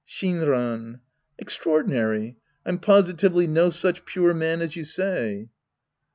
Shinran. 0.03 0.99
Extraordinaiy! 1.39 2.35
I'm 2.65 2.79
positively 2.79 3.45
no 3.45 3.69
such 3.69 4.03
pure 4.03 4.33
man 4.33 4.59
as 4.61 4.75
you 4.75 4.83
say. 4.83 5.49